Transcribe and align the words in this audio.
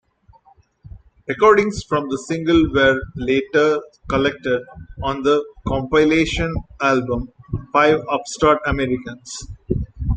Recordings 1.27 1.83
from 1.83 2.09
the 2.09 2.17
single 2.17 2.73
were 2.73 2.99
later 3.17 3.79
collected 4.09 4.63
on 5.03 5.21
the 5.21 5.45
compilation 5.67 6.51
album 6.81 7.29
"Five 7.71 7.99
Upstart 8.11 8.63
Americans". 8.65 9.47